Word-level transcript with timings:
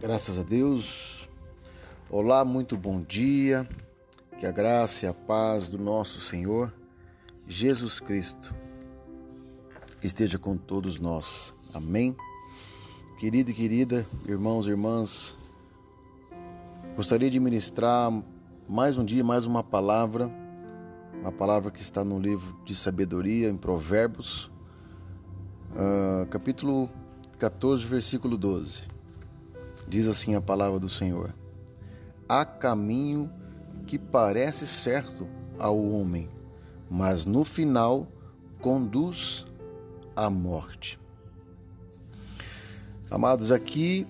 Graças 0.00 0.38
a 0.38 0.42
Deus. 0.42 1.28
Olá, 2.08 2.42
muito 2.42 2.74
bom 2.74 3.02
dia. 3.02 3.68
Que 4.38 4.46
a 4.46 4.50
graça 4.50 5.04
e 5.04 5.08
a 5.08 5.12
paz 5.12 5.68
do 5.68 5.76
nosso 5.76 6.22
Senhor 6.22 6.72
Jesus 7.46 8.00
Cristo 8.00 8.54
esteja 10.02 10.38
com 10.38 10.56
todos 10.56 10.98
nós. 10.98 11.52
Amém. 11.74 12.16
Querido 13.18 13.50
e 13.50 13.54
querida, 13.54 14.06
irmãos 14.26 14.66
e 14.66 14.70
irmãs, 14.70 15.36
gostaria 16.96 17.28
de 17.28 17.38
ministrar 17.38 18.10
mais 18.66 18.96
um 18.96 19.04
dia, 19.04 19.22
mais 19.22 19.44
uma 19.44 19.62
palavra, 19.62 20.30
uma 21.20 21.30
palavra 21.30 21.70
que 21.70 21.82
está 21.82 22.02
no 22.02 22.18
livro 22.18 22.58
de 22.64 22.74
sabedoria, 22.74 23.50
em 23.50 23.56
Provérbios, 23.58 24.50
uh, 25.72 26.24
capítulo 26.30 26.88
14, 27.38 27.86
versículo 27.86 28.38
12. 28.38 28.99
Diz 29.90 30.06
assim 30.06 30.36
a 30.36 30.40
palavra 30.40 30.78
do 30.78 30.88
Senhor: 30.88 31.34
Há 32.28 32.44
caminho 32.44 33.28
que 33.88 33.98
parece 33.98 34.64
certo 34.64 35.28
ao 35.58 35.76
homem, 35.84 36.30
mas 36.88 37.26
no 37.26 37.44
final 37.44 38.06
conduz 38.60 39.44
à 40.14 40.30
morte. 40.30 40.96
Amados, 43.10 43.50
aqui, 43.50 44.06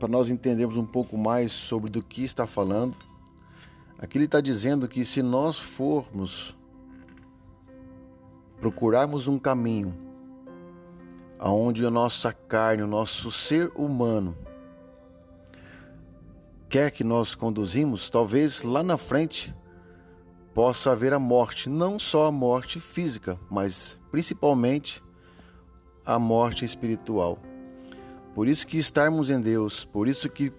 para 0.00 0.08
nós 0.08 0.30
entendermos 0.30 0.76
um 0.76 0.84
pouco 0.84 1.16
mais 1.16 1.52
sobre 1.52 1.88
do 1.88 2.02
que 2.02 2.24
está 2.24 2.44
falando, 2.44 2.96
aqui 4.00 4.18
ele 4.18 4.24
está 4.24 4.40
dizendo 4.40 4.88
que 4.88 5.04
se 5.04 5.22
nós 5.22 5.60
formos 5.60 6.56
procurarmos 8.60 9.28
um 9.28 9.38
caminho 9.38 9.94
aonde 11.38 11.86
a 11.86 11.90
nossa 11.90 12.32
carne, 12.32 12.82
o 12.82 12.88
nosso 12.88 13.30
ser 13.30 13.70
humano 13.76 14.36
quer 16.68 16.90
que 16.90 17.02
nós 17.02 17.34
conduzimos, 17.34 18.10
talvez 18.10 18.62
lá 18.62 18.82
na 18.82 18.96
frente 18.96 19.54
possa 20.54 20.92
haver 20.92 21.12
a 21.12 21.18
morte, 21.18 21.68
não 21.68 21.98
só 21.98 22.26
a 22.26 22.32
morte 22.32 22.80
física, 22.80 23.38
mas 23.50 23.98
principalmente 24.10 25.02
a 26.04 26.18
morte 26.18 26.64
espiritual. 26.64 27.38
Por 28.34 28.48
isso 28.48 28.66
que 28.66 28.78
estarmos 28.78 29.30
em 29.30 29.40
Deus, 29.40 29.84
por 29.84 30.08
isso 30.08 30.28
que 30.28 30.52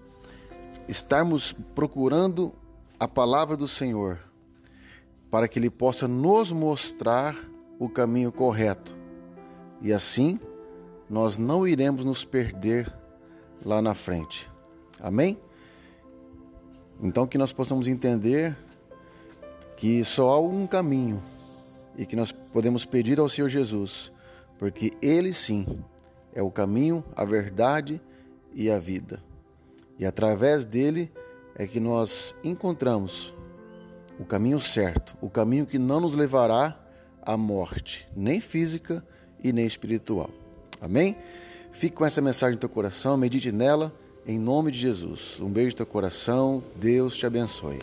estarmos 0.88 1.52
procurando 1.74 2.52
a 2.98 3.06
palavra 3.06 3.56
do 3.56 3.68
Senhor, 3.68 4.18
para 5.30 5.46
que 5.46 5.58
Ele 5.58 5.70
possa 5.70 6.08
nos 6.08 6.50
mostrar 6.50 7.36
o 7.78 7.88
caminho 7.88 8.32
correto. 8.32 8.96
E 9.80 9.92
assim 9.92 10.38
nós 11.08 11.36
não 11.36 11.66
iremos 11.66 12.04
nos 12.04 12.24
perder 12.24 12.92
lá 13.64 13.80
na 13.80 13.94
frente. 13.94 14.50
Amém? 15.00 15.38
Então 17.02 17.26
que 17.26 17.38
nós 17.38 17.52
possamos 17.52 17.88
entender 17.88 18.56
que 19.76 20.04
só 20.04 20.30
há 20.30 20.40
um 20.40 20.66
caminho 20.66 21.22
e 21.96 22.04
que 22.04 22.14
nós 22.14 22.30
podemos 22.30 22.84
pedir 22.84 23.18
ao 23.18 23.28
Senhor 23.28 23.48
Jesus, 23.48 24.12
porque 24.58 24.92
Ele 25.00 25.32
sim 25.32 25.66
é 26.34 26.42
o 26.42 26.50
caminho, 26.50 27.02
a 27.16 27.24
verdade 27.24 28.00
e 28.54 28.70
a 28.70 28.78
vida. 28.78 29.18
E 29.98 30.04
através 30.04 30.64
dele 30.64 31.10
é 31.54 31.66
que 31.66 31.80
nós 31.80 32.34
encontramos 32.44 33.34
o 34.18 34.24
caminho 34.24 34.60
certo, 34.60 35.16
o 35.20 35.30
caminho 35.30 35.66
que 35.66 35.78
não 35.78 36.00
nos 36.00 36.14
levará 36.14 36.78
à 37.22 37.36
morte, 37.36 38.06
nem 38.14 38.40
física 38.40 39.04
e 39.42 39.52
nem 39.52 39.66
espiritual. 39.66 40.30
Amém? 40.80 41.16
Fique 41.72 41.96
com 41.96 42.04
essa 42.04 42.20
mensagem 42.20 42.54
no 42.54 42.60
teu 42.60 42.68
coração, 42.68 43.16
medite 43.16 43.50
nela 43.50 43.94
em 44.26 44.38
nome 44.38 44.70
de 44.70 44.78
Jesus. 44.78 45.38
Um 45.40 45.48
beijo 45.48 45.70
no 45.70 45.76
teu 45.76 45.86
coração. 45.86 46.62
Deus 46.76 47.16
te 47.16 47.26
abençoe. 47.26 47.78